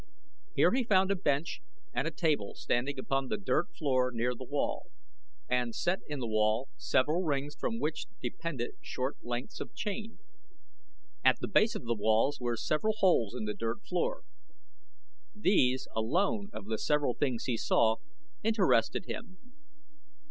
Here 0.55 0.71
he 0.71 0.83
found 0.83 1.11
a 1.11 1.15
bench 1.15 1.61
and 1.93 2.07
a 2.07 2.11
table 2.11 2.55
standing 2.55 2.97
upon 2.97 3.27
the 3.27 3.37
dirt 3.37 3.67
floor 3.75 4.09
near 4.11 4.33
the 4.33 4.43
wall, 4.43 4.87
and 5.47 5.75
set 5.75 5.99
in 6.07 6.17
the 6.19 6.25
wall 6.27 6.69
several 6.75 7.21
rings 7.21 7.55
from 7.55 7.77
which 7.79 8.07
depended 8.19 8.71
short 8.81 9.17
lengths 9.21 9.59
of 9.61 9.75
chain. 9.75 10.17
At 11.23 11.37
the 11.39 11.47
base 11.47 11.75
of 11.75 11.85
the 11.85 11.93
walls 11.93 12.39
were 12.41 12.57
several 12.57 12.95
holes 12.97 13.35
in 13.35 13.45
the 13.45 13.53
dirt 13.53 13.85
floor. 13.85 14.23
These, 15.35 15.87
alone, 15.95 16.49
of 16.51 16.65
the 16.65 16.79
several 16.79 17.13
things 17.13 17.43
he 17.45 17.55
saw, 17.55 17.97
interested 18.41 19.05
him. 19.05 19.37